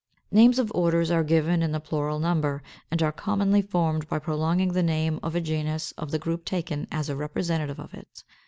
[0.31, 4.73] =Names of Orders= are given in the plural number, and are commonly formed by prolonging
[4.73, 8.23] the name of a genus of the group taken as a representative of it.